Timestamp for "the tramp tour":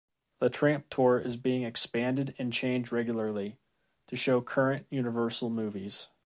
0.39-1.19